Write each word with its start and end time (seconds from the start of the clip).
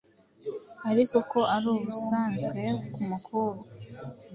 ariko 0.89 1.17
ko 1.31 1.39
ari 1.55 1.67
ubusanzwe 1.75 2.61
ku 2.93 2.99
mukobwa. 3.09 3.67